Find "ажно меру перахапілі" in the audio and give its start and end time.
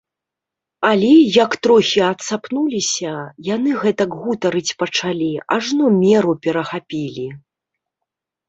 5.57-7.27